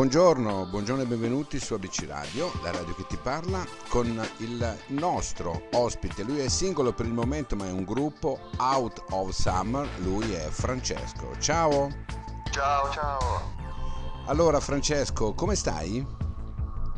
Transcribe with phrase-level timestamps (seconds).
[0.00, 4.06] Buongiorno, buongiorno e benvenuti su ABC Radio, la radio che ti parla, con
[4.38, 6.22] il nostro ospite.
[6.22, 9.86] Lui è singolo per il momento, ma è un gruppo Out of Summer.
[9.98, 11.38] Lui è Francesco.
[11.38, 11.90] Ciao.
[12.50, 13.18] Ciao, ciao.
[14.24, 16.02] Allora, Francesco, come stai?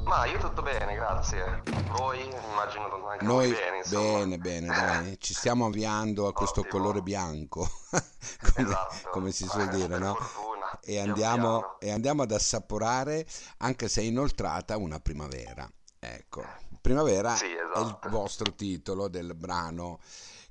[0.05, 1.61] Ma io tutto bene, grazie.
[1.97, 4.19] Voi immagino anche Noi bene, insomma.
[4.19, 5.17] bene, bene, dai.
[5.19, 6.79] Ci stiamo avviando a questo Ottimo.
[6.79, 9.11] colore bianco, come, Esatto.
[9.11, 10.15] come si suol dire, no?
[10.15, 10.52] fortuna,
[10.85, 13.25] E andiamo, e andiamo ad assaporare,
[13.59, 15.71] anche se inoltrata, una primavera.
[15.99, 16.45] Ecco,
[16.81, 18.09] primavera Sì, è il esatto.
[18.09, 20.01] vostro titolo del brano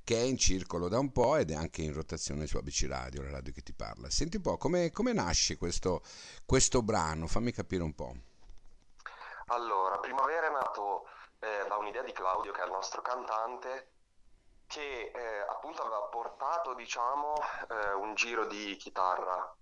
[0.04, 3.22] che è in circolo da un po' ed è anche in rotazione su ABC Radio,
[3.22, 4.10] la radio che ti parla.
[4.10, 6.02] Senti un po', come, come nasce questo,
[6.44, 7.26] questo brano?
[7.26, 8.14] Fammi capire un po'.
[9.46, 11.06] Allora, Primavera è nato
[11.38, 13.90] eh, da un'idea di Claudio, che è il nostro cantante,
[14.66, 17.34] che eh, appunto aveva portato, diciamo,
[17.68, 19.54] eh, un giro di chitarra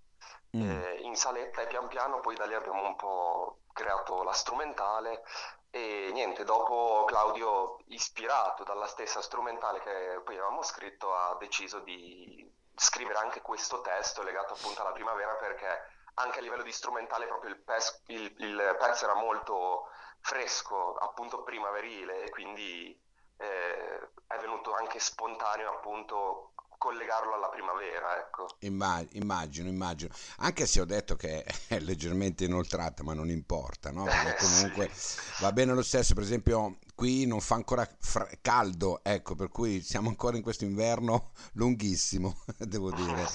[0.57, 0.69] Mm.
[0.69, 5.23] eh, in saletta e pian piano poi da lì abbiamo un po' creato la strumentale
[5.71, 12.45] e niente, dopo Claudio, ispirato dalla stessa strumentale che poi avevamo scritto, ha deciso di
[12.75, 15.69] scrivere anche questo testo legato appunto alla primavera perché
[16.15, 19.87] anche a livello di strumentale proprio il, pes- il- il pezzo era molto
[20.21, 22.99] fresco, appunto primaverile e quindi
[23.41, 28.47] eh, è venuto anche spontaneo appunto collegarlo alla primavera, ecco.
[28.61, 30.15] Imma- immagino, immagino.
[30.39, 34.05] Anche se ho detto che è leggermente inoltrata, ma non importa, no?
[34.05, 35.43] Perché Eh, comunque sì.
[35.43, 36.15] va bene lo stesso.
[36.15, 40.65] Per esempio, qui non fa ancora fra- caldo, ecco, per cui siamo ancora in questo
[40.65, 43.29] inverno lunghissimo, devo dire.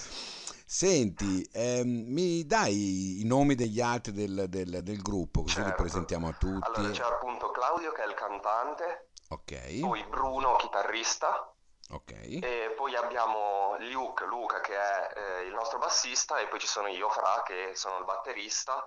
[0.67, 5.83] Senti, ehm, mi dai i nomi degli altri del, del- del gruppo, così li Certo.
[5.83, 6.67] presentiamo a tutti.
[6.67, 11.53] Allora c'è appunto Claudio che è il cantante, Ok, poi Bruno chitarrista
[11.89, 12.11] ok.
[12.41, 16.87] e poi abbiamo Luke, Luca che è eh, il nostro bassista e poi ci sono
[16.87, 18.85] io, Fra che sono il batterista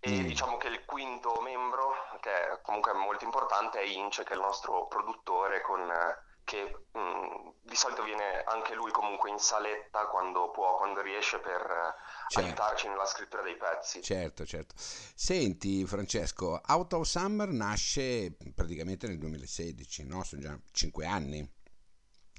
[0.00, 0.26] e Mm.
[0.26, 4.42] diciamo che il quinto membro, che è comunque molto importante, è Ince che è il
[4.42, 6.16] nostro produttore con, eh,
[6.48, 11.60] che mm, di solito viene anche lui comunque in saletta quando può, quando riesce per
[11.60, 11.94] eh,
[12.28, 12.46] Certo.
[12.48, 14.02] aiutarci nella scrittura dei pezzi.
[14.02, 14.74] Certo, certo.
[14.78, 20.24] Senti, Francesco, Out of Summer nasce praticamente nel 2016, no?
[20.24, 21.46] Sono già cinque anni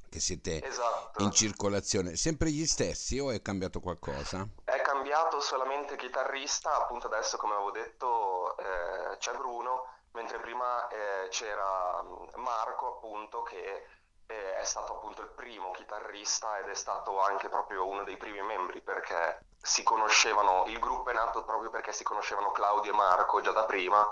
[0.09, 1.21] che siete Esatto.
[1.23, 2.15] in circolazione.
[2.15, 4.47] Sempre gli stessi o è cambiato qualcosa?
[4.63, 11.27] È cambiato solamente chitarrista, appunto adesso come avevo detto eh, c'è Bruno, mentre prima eh,
[11.29, 13.85] c'era mm, Marco appunto che
[14.29, 18.41] eh, è stato appunto il primo chitarrista ed è stato anche proprio uno dei primi
[18.41, 23.41] membri perché si conoscevano, il gruppo è nato proprio perché si conoscevano Claudio e Marco
[23.41, 24.05] già da prima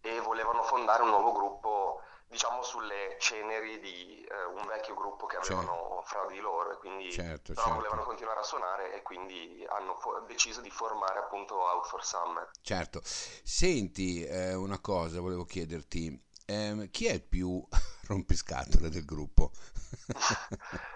[0.00, 5.36] e volevano fondare un nuovo gruppo diciamo sulle ceneri di eh, un vecchio gruppo che
[5.36, 7.74] avevano fra di loro e quindi Certo, però certo.
[7.74, 12.48] volevano continuare a suonare e quindi hanno fo- deciso di formare appunto Out for Summer.
[12.62, 13.00] Certo.
[13.04, 16.28] Senti, eh, una cosa volevo chiederti.
[16.50, 17.64] Ehm, chi è il più
[18.08, 19.52] rompiscatole del gruppo?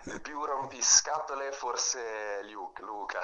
[0.04, 3.20] Il più rompiscatole forse Luke, Luca,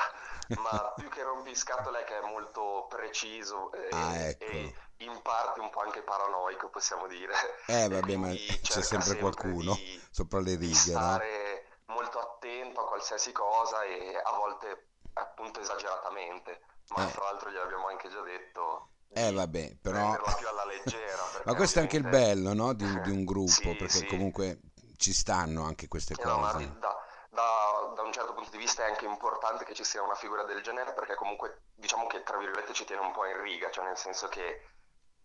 [0.62, 4.44] ma più che rompiscatole che è molto preciso e, Ah, ecco.
[4.44, 7.34] e in parte un po' anche paranoico possiamo dire.
[7.66, 10.98] Eh, vabbè, ma c'è sempre qualcuno di- sopra le righe, no?
[11.00, 16.60] stare molto attento a qualsiasi cosa e a volte appunto esageratamente,
[16.94, 17.08] ma Eh.
[17.08, 20.00] fra l'altro gliel'abbiamo anche già detto Eh, vabbè, però...
[20.00, 21.22] prenderla più alla leggera.
[21.44, 22.72] Ma questo è anche il bello, no?
[22.72, 24.06] Di, di un gruppo, Sì, perché sì.
[24.06, 24.60] comunque
[24.96, 26.58] ci stanno anche queste Eh no, cose.
[26.58, 26.96] di- da,
[27.30, 30.44] da- da un certo punto di vista è anche importante che ci sia una figura
[30.44, 33.84] del genere perché comunque diciamo che tra virgolette ci tiene un po' in riga, cioè
[33.84, 34.62] nel senso che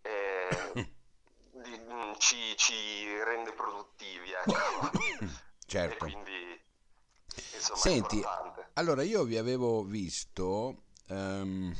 [0.02, 0.76] eh,
[1.50, 4.54] di- mm, ci, ci rende produttivi, ecco.
[5.88, 6.06] E Certo.
[6.06, 6.64] quindi
[7.52, 8.22] insomma Senti,
[8.74, 11.74] allora io vi avevo visto, ehm,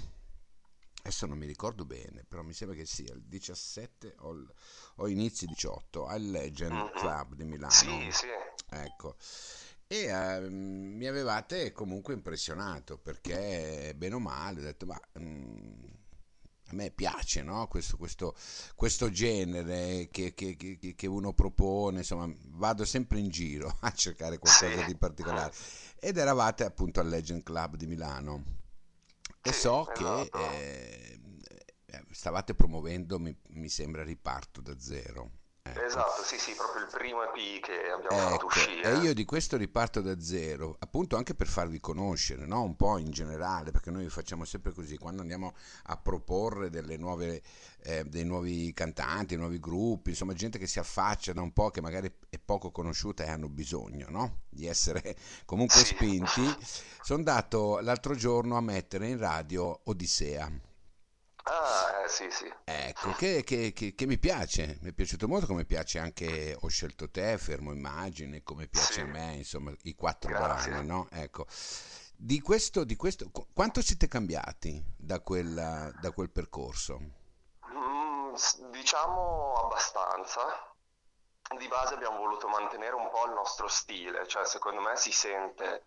[1.06, 4.52] adesso non mi ricordo bene, però mi sembra che sia il 17 o, il-
[4.96, 6.90] o inizi 18 al Legend Mhm.
[6.98, 7.72] Club di Milano.
[7.72, 8.26] Sì, sì,
[8.68, 9.16] Ecco.
[9.86, 10.52] E ehm,
[10.96, 15.84] mi avevate comunque impressionato perché bene o male ho detto ma mm,
[16.70, 17.68] a me piace no?
[17.68, 18.34] questo, questo,
[18.74, 24.38] questo genere che, che- che- che uno propone, insomma vado sempre in giro a cercare
[24.38, 25.54] qualcosa di particolare
[26.00, 28.44] ed eravate appunto al Legend Club di Milano
[29.48, 30.38] e Sì, so che esatto.
[30.38, 31.20] eh,
[31.86, 35.30] eh, stavate promuovendo, mi, mi sembra, Riparto da zero.
[35.62, 35.84] Ecco.
[35.84, 38.82] esatto, sì, sì, proprio il primo EP che abbiamo fatto Ecco, uscire.
[38.82, 42.62] e io di questo riparto da zero, appunto anche per farvi conoscere, no?
[42.62, 45.54] Un po' in generale, perché noi facciamo sempre così, quando andiamo
[45.86, 47.42] a proporre delle nuove,
[47.82, 51.80] eh, dei nuovi cantanti, nuovi gruppi, insomma gente che si affaccia da un po', che
[51.80, 52.12] magari
[52.46, 54.44] poco conosciuta e hanno bisogno, no?
[54.48, 56.42] Di essere comunque spinti,
[57.02, 60.50] sono andato l'altro giorno a mettere in radio Odissea.
[61.48, 62.52] Ah, sì, sì.
[62.64, 66.68] Ecco, che, che, che, che, mi piace, mi è piaciuto molto, come piace anche Ho
[66.68, 69.00] scelto te, Fermo Immagine, come piace sì.
[69.00, 70.70] a me, insomma, i quattro Grazie.
[70.70, 71.08] brani, no?
[71.10, 71.46] Ecco.
[72.16, 76.98] Di questo, di questo, quanto siete cambiati da, quella, da quel percorso?
[77.70, 78.34] Mm,
[78.72, 80.75] diciamo abbastanza.
[81.54, 85.84] Di base abbiamo voluto mantenere un po' il nostro stile, cioè secondo me si sente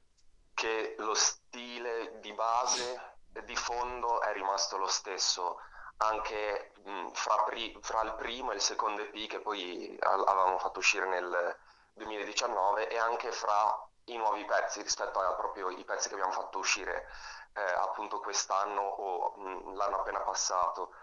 [0.54, 5.60] che lo stile di base di fondo è rimasto lo stesso
[5.98, 10.80] anche mh, fra, pri- fra, il primo e il secondo EP che poi avevamo fatto
[10.80, 11.58] uscire nel
[11.94, 16.58] 2019 e anche fra i nuovi pezzi rispetto a proprio i pezzi che abbiamo fatto
[16.60, 17.08] uscire
[17.54, 20.94] eh, appunto quest'anno o mh, l'anno appena passato.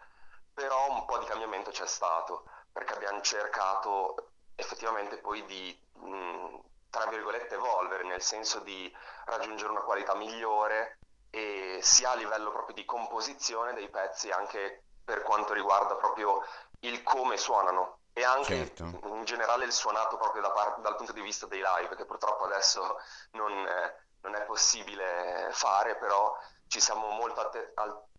[0.54, 4.25] Però un po' di cambiamento c'è stato perché abbiamo cercato
[4.56, 6.58] effettivamente poi di mh,
[6.90, 8.92] tra virgolette evolvere, nel senso di
[9.26, 10.98] raggiungere una qualità migliore
[11.30, 16.42] e sia a livello proprio di composizione dei pezzi anche per quanto riguarda proprio
[16.80, 18.98] il come suonano e anche certo.
[19.04, 22.44] in generale il suonato proprio da par- dal punto di vista dei live che purtroppo
[22.44, 22.98] adesso
[23.32, 26.36] non, eh, non è possibile fare però
[26.66, 27.72] ci siamo molto att-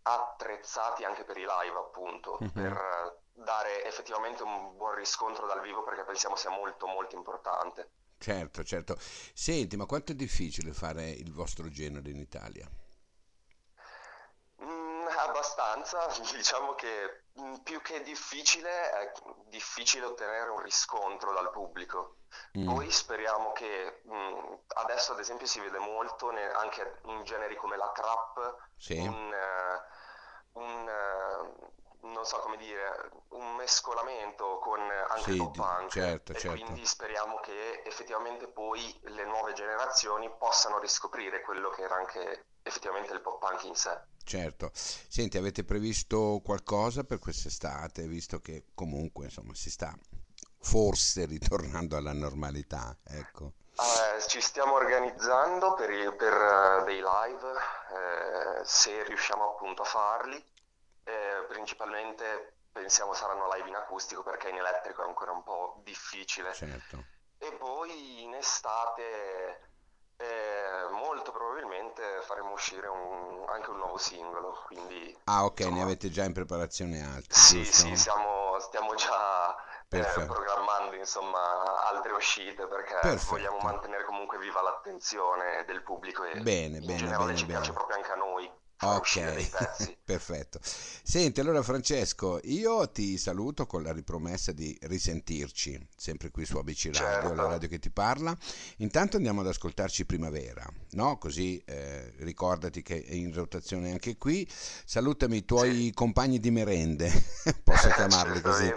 [0.03, 2.51] attrezzati anche per i live appunto mm-hmm.
[2.53, 8.63] per dare effettivamente un buon riscontro dal vivo perché pensiamo sia molto molto importante certo
[8.63, 12.67] certo senti ma quanto è difficile fare il vostro genere in Italia?
[15.23, 19.11] Abbastanza, diciamo che mm, più che difficile è
[19.45, 22.17] difficile ottenere un riscontro dal pubblico.
[22.57, 22.65] Mm.
[22.65, 27.55] Poi speriamo che mh, mm, adesso ad esempio si vede molto ne, anche in generi
[27.55, 28.97] come la trap, sì.
[28.97, 29.35] un,
[30.53, 31.71] uh, un uh,
[32.01, 36.61] non so come dire, un mescolamento con anche sì, punk certo, e certo.
[36.61, 43.13] quindi speriamo che effettivamente poi le nuove generazioni possano riscoprire quello che era anche effettivamente
[43.13, 43.99] il pop punk in sé.
[44.27, 44.71] Certo.
[44.73, 49.97] Senti, avete previsto qualcosa per quest'estate, visto che comunque insomma si sta
[50.59, 53.53] forse ritornando alla normalità, ecco.
[53.71, 59.85] Eh, ci stiamo organizzando per, i, per uh, dei live, eh, se riusciamo appunto a
[59.85, 60.35] farli.
[61.05, 66.53] Eh, principalmente pensiamo saranno live in acustico perché in elettrico è ancora un po' difficile.
[66.53, 67.05] Certo.
[67.37, 69.67] E poi in estate
[70.17, 74.63] eh, molto probabilmente faremo uscire un, anche un nuovo singolo.
[74.65, 77.39] Quindi, ah, ok, insomma, ne avete già in preparazione altri.
[77.39, 77.71] Sì, giusto?
[77.71, 79.55] sì, siamo, stiamo già
[79.89, 81.39] eh, programmando insomma,
[81.87, 83.31] altre uscite perché Perfetto.
[83.35, 87.59] vogliamo mantenere comunque viva l'attenzione del pubblico e bene, in bene, generale bene, ci bene.
[87.59, 88.06] piace proprio anche
[88.79, 90.59] Ok, perfetto.
[90.61, 96.91] Senti, allora Francesco, io ti saluto con la ripromessa di risentirci, sempre qui su ABC
[96.93, 97.33] Radio, certo.
[97.33, 98.37] la radio che ti parla.
[98.77, 101.17] Intanto andiamo ad ascoltarci Primavera, no?
[101.17, 104.47] Così eh, ricordati che è in rotazione anche qui.
[104.85, 105.91] Salutami i tuoi sì.
[105.93, 107.09] compagni di merende,
[107.63, 108.71] posso chiamarli così.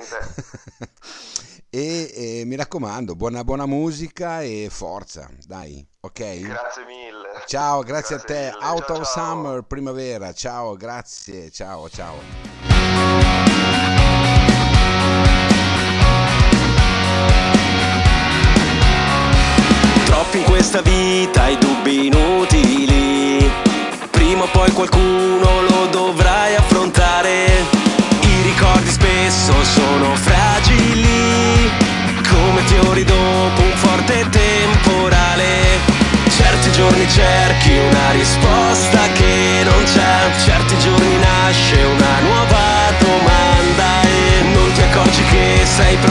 [1.69, 6.41] e, e mi raccomando, buona, buona musica e forza, dai, ok?
[6.41, 7.45] Grazie mille.
[7.47, 8.57] Ciao, grazie, grazie a te.
[8.57, 8.65] Mille.
[8.65, 9.25] Out ciao, of ciao.
[9.25, 10.33] Summer, primavera.
[10.33, 11.51] Ciao, grazie.
[11.51, 12.15] Ciao, ciao.
[20.05, 23.51] Troppi in questa vita i dubbi inutili.
[24.11, 25.70] Prima o poi qualcuno lo
[37.11, 44.81] cerchi una risposta che non c'è, certi giorni nasce una nuova domanda e non ti
[44.83, 46.10] accorgi che sei pronta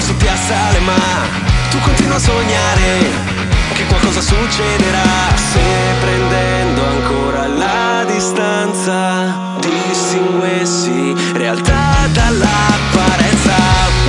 [0.00, 0.96] e ti assale ma.
[1.70, 3.10] Tu continua a sognare
[3.74, 5.34] che qualcosa succederà.
[5.34, 5.60] Se
[6.00, 13.56] prendendo ancora la distanza distinguessi realtà dall'apparenza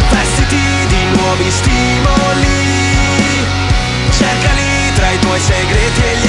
[0.10, 0.56] vestiti
[0.88, 2.60] di nuovi stimoli
[4.12, 6.29] cercali tra i tuoi segreti e gli